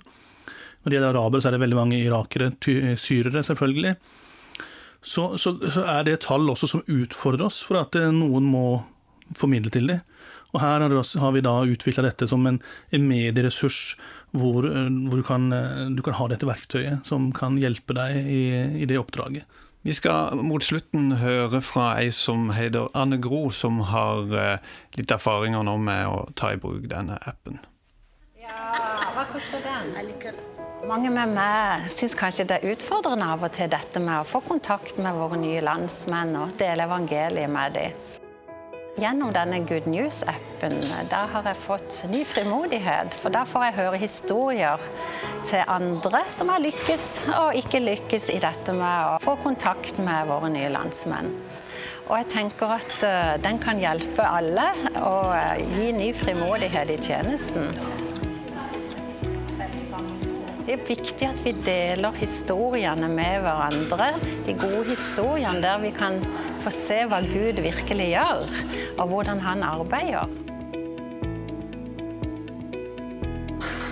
Når 0.81 0.89
det 0.89 0.97
gjelder 0.97 1.13
arabere, 1.13 1.41
så 1.41 1.49
er 1.49 1.57
det 1.57 1.63
veldig 1.65 1.77
mange 1.77 1.99
irakere, 1.99 2.51
syrere 2.97 3.43
selvfølgelig. 3.45 3.95
Så, 5.01 5.37
så, 5.37 5.53
så, 5.71 5.83
er 5.85 6.03
det 6.03 6.21
tall 6.25 6.49
også 6.49 6.67
som 6.67 6.83
utfordrer 6.87 7.45
oss, 7.45 7.61
for 7.63 7.77
at 7.83 7.95
eh, 7.95 8.09
noen 8.11 8.49
må 8.49 8.81
formidle 9.37 9.69
til 9.69 9.91
dem. 9.93 10.01
Og 10.49 10.63
her 10.63 10.81
har 10.81 11.33
vi 11.35 11.45
da 11.45 11.59
utvikla 11.61 12.07
dette 12.07 12.25
som 12.25 12.41
en, 12.49 12.57
en 12.89 13.05
medieressurs, 13.05 13.99
hvor, 14.33 14.65
eh, 14.65 14.89
hvor 14.89 15.21
du, 15.21 15.25
kan, 15.27 15.45
du, 15.93 16.01
kan, 16.01 16.17
ha 16.17 16.29
dette 16.31 16.49
verktøyet 16.49 17.05
som 17.05 17.29
kan 17.37 17.61
hjelpe 17.61 17.93
deg 17.93 18.17
i, 18.25 18.43
i 18.81 18.89
det 18.89 18.97
oppdraget. 18.97 19.45
Vi 19.81 19.93
skal 19.95 20.35
mot 20.43 20.63
slutten 20.63 21.13
høre 21.21 21.61
fra 21.63 21.93
ei 22.01 22.09
som 22.11 22.49
heter 22.51 22.89
Anne 22.99 23.15
Gro, 23.23 23.45
som 23.55 23.79
har 23.87 24.33
eh, 24.35 24.73
litt 24.99 25.11
erfaringer 25.15 25.63
nå 25.63 25.77
med 25.79 26.07
å 26.11 26.25
ta 26.35 26.51
i 26.51 26.59
bruk 26.59 26.89
denne 26.91 27.15
appen. 27.23 27.61
Ja, 28.41 29.07
hva 29.15 29.23
koster 29.31 29.63
den? 29.63 29.93
Jeg 29.95 30.09
liker. 30.09 30.41
Mange 30.87 31.11
med 31.11 31.31
meg 31.31 31.87
syns 31.95 32.15
kanskje 32.15 32.47
det 32.49 32.59
er 32.59 32.73
utfordrende 32.73 33.31
av 33.31 33.47
og 33.47 33.55
til 33.55 33.71
dette 33.71 34.03
med 34.03 34.19
å 34.19 34.27
få 34.27 34.43
kontakt 34.43 34.99
med 34.99 35.15
våre 35.15 35.39
nye 35.39 35.63
landsmenn 35.63 36.35
og 36.39 36.59
dele 36.59 36.87
evangeliet 36.87 37.51
med 37.51 37.75
dem. 37.79 38.08
Gjennom 38.97 39.29
denne 39.33 39.59
Good 39.69 39.85
News-appen 39.87 40.73
har 41.11 41.45
jeg 41.45 41.61
fått 41.61 41.97
ny 42.09 42.23
frimodighet. 42.27 43.13
For 43.21 43.33
da 43.33 43.45
får 43.47 43.67
jeg 43.67 43.77
høre 43.77 44.01
historier 44.01 44.81
til 45.47 45.61
andre 45.69 46.23
som 46.33 46.49
har 46.49 46.63
lykkes 46.63 47.05
og 47.37 47.59
ikke 47.59 47.83
lykkes 47.83 48.29
i 48.33 48.39
dette 48.41 48.73
med 48.75 49.13
å 49.13 49.19
få 49.23 49.37
kontakt 49.43 50.01
med 50.01 50.27
våre 50.31 50.49
nye 50.51 50.71
landsmenn. 50.73 51.31
Og 52.09 52.15
jeg 52.17 52.29
tenker 52.33 52.71
at 52.73 52.95
uh, 53.05 53.35
den 53.43 53.59
kan 53.61 53.77
hjelpe 53.77 54.25
alle 54.25 54.71
og 54.97 55.29
uh, 55.29 55.53
gi 55.77 55.91
ny 55.93 56.09
frimodighet 56.17 56.95
i 56.95 57.01
tjenesten. 57.05 57.69
Det 60.65 60.75
er 60.75 60.83
viktig 60.85 61.25
at 61.27 61.39
vi 61.45 61.53
deler 61.65 62.15
historiene 62.19 63.07
med 63.11 63.45
hverandre. 63.45 64.11
De 64.45 64.53
gode 64.59 64.83
historiene 64.89 65.63
der 65.63 65.79
vi 65.81 65.93
kan 65.95 66.19
få 66.63 66.73
se 66.73 66.99
hva 67.09 67.21
Gud 67.25 67.61
virkelig 67.63 68.11
gjør, 68.11 68.45
og 68.99 69.07
hvordan 69.13 69.39
han 69.43 69.63
arbeider. 69.63 70.29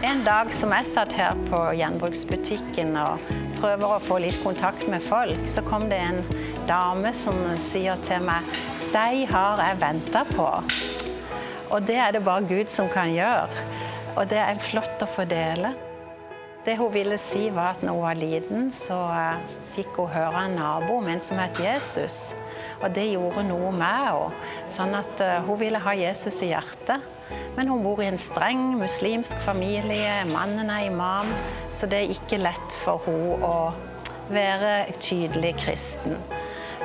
En 0.08 0.22
dag 0.24 0.52
som 0.54 0.72
jeg 0.76 0.88
satt 0.92 1.16
her 1.18 1.40
på 1.50 1.60
gjenbruksbutikken 1.80 2.94
og 3.02 3.32
prøver 3.58 3.96
å 3.96 4.04
få 4.04 4.20
litt 4.22 4.38
kontakt 4.44 4.86
med 4.92 5.02
folk, 5.04 5.48
så 5.50 5.64
kom 5.66 5.88
det 5.90 6.00
en 6.04 6.22
dame 6.70 7.14
som 7.18 7.40
sier 7.64 7.98
til 8.06 8.22
meg 8.28 8.46
«Dei 8.94 9.26
har 9.28 9.64
jeg 9.64 9.82
venta 9.82 10.24
på. 10.30 10.48
Og 11.74 11.90
det 11.90 11.98
er 12.00 12.16
det 12.16 12.24
bare 12.28 12.46
Gud 12.48 12.72
som 12.72 12.88
kan 12.92 13.12
gjøre. 13.12 13.66
Og 14.16 14.30
det 14.32 14.40
er 14.40 14.64
flott 14.70 15.04
å 15.04 15.10
få 15.10 15.26
dele. 15.28 15.74
Det 16.68 16.76
hun 16.76 16.92
ville 16.92 17.16
si 17.16 17.46
var 17.56 17.78
at 17.78 17.84
når 17.86 17.96
hun 17.96 18.04
var 18.04 18.18
liten, 18.20 18.66
så 18.76 18.98
eh, 19.16 19.44
fikk 19.78 20.02
hun 20.02 20.10
høre 20.12 20.42
en 20.50 20.58
nabo 20.60 20.98
om 21.00 21.06
en 21.08 21.22
som 21.24 21.40
het 21.40 21.62
Jesus. 21.64 22.18
Og 22.82 22.92
det 22.92 23.06
gjorde 23.14 23.46
noe 23.48 23.70
med 23.72 24.02
henne. 24.10 24.50
Sånn 24.76 24.92
at 25.00 25.24
eh, 25.24 25.38
hun 25.48 25.62
ville 25.62 25.80
ha 25.80 25.94
Jesus 25.96 26.42
i 26.44 26.50
hjertet. 26.52 27.06
Men 27.56 27.72
hun 27.72 27.86
bor 27.86 28.02
i 28.04 28.10
en 28.10 28.20
streng 28.20 28.74
muslimsk 28.82 29.40
familie, 29.48 30.26
mannen 30.28 30.68
er 30.72 30.90
imam, 30.90 31.32
så 31.76 31.88
det 31.88 32.02
er 32.02 32.14
ikke 32.18 32.42
lett 32.44 32.80
for 32.84 33.00
henne 33.08 33.40
å 33.48 33.56
være 34.28 34.92
tydelig 35.00 35.56
kristen. 35.64 36.20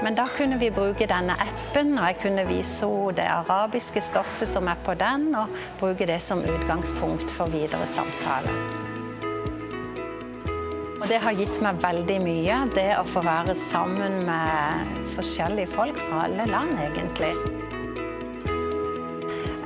Men 0.03 0.15
da 0.19 0.29
kunne 0.31 0.61
vi 0.63 0.71
bruke 0.75 1.11
denne 1.11 1.35
appen, 1.43 1.97
og 1.99 2.07
jeg 2.07 2.21
kunne 2.23 2.47
vise 2.47 2.87
henne 2.87 3.19
det 3.19 3.27
arabiske 3.35 4.03
stoffet 4.13 4.55
som 4.55 4.71
er 4.71 4.79
på 4.87 4.95
den, 4.95 5.33
og 5.35 5.59
bruke 5.83 6.07
det 6.07 6.23
som 6.23 6.47
utgangspunkt 6.47 7.35
for 7.35 7.51
videre 7.51 7.91
samtale. 7.91 8.91
Og 11.03 11.09
det 11.11 11.17
har 11.19 11.35
gitt 11.35 11.57
meg 11.59 11.81
veldig 11.83 12.17
mye, 12.23 12.57
det 12.77 12.93
å 12.95 13.03
få 13.03 13.25
være 13.27 13.57
sammen 13.73 14.21
med 14.23 15.01
forskjellige 15.17 15.73
folk 15.75 15.97
fra 15.99 16.29
alle 16.29 16.45
land, 16.47 16.77
egentlig. 16.79 17.33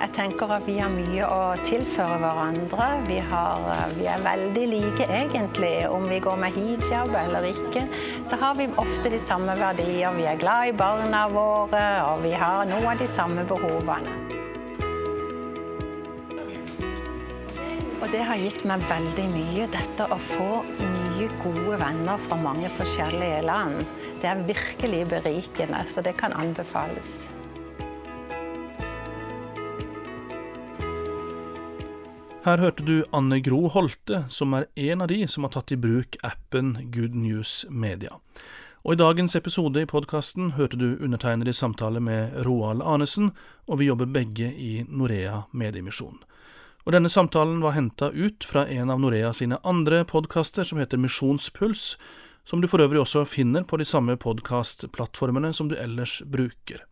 Jeg 0.00 0.12
tenker 0.16 0.54
at 0.56 0.64
vi 0.64 0.78
har 0.80 0.88
mye 0.94 1.26
å 1.28 1.40
tilføre 1.66 2.16
hverandre. 2.22 2.86
Vi, 3.04 3.18
har, 3.28 3.68
vi, 3.98 4.06
er 4.08 4.24
veldig 4.24 4.64
like, 4.70 5.08
egentlig. 5.12 5.74
Om 5.92 6.06
vi 6.08 6.22
går 6.24 6.40
med 6.40 6.56
hijab 6.56 7.12
eller 7.20 7.44
ikke, 7.50 7.84
så 8.30 8.38
har 8.40 8.56
vi 8.56 8.70
ofte 8.80 9.12
de 9.12 9.20
samme 9.20 9.58
verdier. 9.60 10.16
Vi 10.16 10.24
er 10.30 10.40
glad 10.40 10.70
i 10.70 10.76
barna 10.76 11.26
våre, 11.28 11.84
og 12.14 12.24
vi 12.24 12.32
har 12.32 12.64
noen 12.70 12.94
av 12.94 13.02
de 13.02 13.10
samme 13.12 13.44
behovene. 13.44 14.16
Og 17.96 18.08
det 18.12 18.22
har 18.24 18.38
gitt 18.40 18.64
meg 18.68 18.84
veldig 18.88 19.28
mye, 19.32 19.68
dette 19.72 20.06
å 20.06 20.20
få 20.30 20.62
nye, 20.78 21.05
gode 21.42 21.78
venner 21.80 22.18
fra 22.28 22.36
mange 22.36 22.68
forskjellige 22.76 23.40
land. 23.46 23.80
Det 24.20 24.28
er 24.28 24.42
virkelig 24.48 25.00
berikende, 25.08 25.84
så 25.88 26.02
det 26.04 26.16
kan 26.20 26.32
anbefales. 26.32 27.08
Her 32.46 32.62
hørte 32.62 32.84
du 32.86 33.00
Anne 33.12 33.40
Gro 33.42 33.66
Holte, 33.74 34.24
som 34.30 34.54
er 34.54 34.68
en 34.76 35.00
av 35.02 35.08
de 35.10 35.24
som 35.26 35.42
har 35.42 35.56
tatt 35.56 35.72
i 35.74 35.80
bruk 35.80 36.14
appen 36.22 36.76
Good 36.94 37.16
News 37.18 37.64
Media. 37.70 38.20
Og 38.86 38.94
I 38.94 39.00
dagens 39.00 39.34
episode 39.34 39.82
i 39.82 39.88
podkasten 39.90 40.52
hørte 40.54 40.78
du 40.78 40.92
undertegnede 41.02 41.50
i 41.50 41.58
samtale 41.58 41.98
med 41.98 42.36
Roald 42.46 42.84
Arnesen, 42.86 43.32
og 43.66 43.80
vi 43.80 43.88
jobber 43.88 44.06
begge 44.06 44.52
i 44.54 44.84
Norea 44.86 45.42
Mediemisjon. 45.50 46.20
Og 46.86 46.94
Denne 46.94 47.10
samtalen 47.10 47.58
var 47.64 47.74
henta 47.74 48.12
ut 48.14 48.46
fra 48.46 48.62
en 48.70 48.92
av 48.94 49.00
Norea 49.02 49.32
sine 49.34 49.58
andre 49.66 50.04
podkaster, 50.06 50.62
som 50.62 50.78
heter 50.78 51.00
Misjonspuls, 51.02 51.96
som 52.46 52.62
du 52.62 52.68
for 52.70 52.78
øvrig 52.78 53.00
også 53.02 53.24
finner 53.26 53.66
på 53.66 53.80
de 53.80 53.84
samme 53.84 54.14
podkastplattformene 54.22 55.50
som 55.50 55.66
du 55.66 55.74
ellers 55.74 56.20
bruker. 56.22 56.84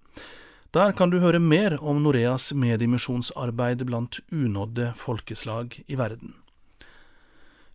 Der 0.74 0.90
kan 0.98 1.14
du 1.14 1.20
høre 1.22 1.38
mer 1.38 1.78
om 1.78 2.02
Noreas 2.02 2.50
mediemisjonsarbeid 2.58 3.86
blant 3.86 4.18
unådde 4.34 4.90
folkeslag 4.98 5.78
i 5.86 5.94
verden. 5.94 6.34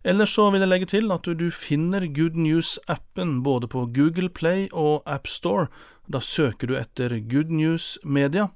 Ellers 0.04 0.36
så 0.36 0.50
vil 0.52 0.60
jeg 0.60 0.68
legge 0.68 0.92
til 0.92 1.12
at 1.16 1.24
du 1.24 1.48
finner 1.48 2.04
Good 2.04 2.36
News-appen 2.36 3.38
både 3.40 3.68
på 3.68 3.88
Google 3.96 4.28
Play 4.28 4.68
og 4.72 5.00
AppStore. 5.08 5.70
Da 6.04 6.20
søker 6.20 6.68
du 6.68 6.76
etter 6.76 7.16
Good 7.16 7.48
News 7.48 7.96
Media, 8.04 8.50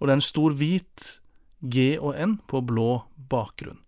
og 0.00 0.08
det 0.08 0.10
er 0.10 0.18
en 0.18 0.32
stor 0.32 0.58
hvit 0.58 1.20
G 1.64 1.94
og 1.98 2.14
N 2.14 2.38
på 2.50 2.60
blå 2.64 3.04
bakgrunn. 3.30 3.80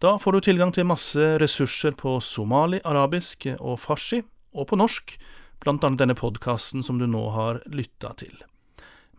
Da 0.00 0.14
får 0.18 0.32
du 0.32 0.40
tilgang 0.40 0.72
til 0.72 0.88
masse 0.88 1.20
ressurser 1.40 1.92
på 1.92 2.16
somali, 2.24 2.80
arabisk 2.88 3.46
og 3.58 3.76
farsi, 3.82 4.22
og 4.56 4.70
på 4.70 4.78
norsk, 4.80 5.18
blant 5.60 5.84
annet 5.84 6.00
denne 6.00 6.16
podkasten 6.16 6.82
som 6.82 6.98
du 6.98 7.06
nå 7.06 7.26
har 7.36 7.60
lytta 7.68 8.14
til. 8.22 8.32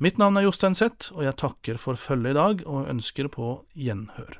Mitt 0.01 0.17
navn 0.17 0.39
er 0.39 0.47
Jostein 0.47 0.73
Seth, 0.73 1.12
og 1.13 1.27
jeg 1.27 1.38
takker 1.38 1.77
for 1.77 1.99
følget 1.99 2.34
i 2.34 2.39
dag 2.39 2.63
og 2.65 2.89
ønsker 2.89 3.29
på 3.29 3.60
gjenhør. 3.77 4.39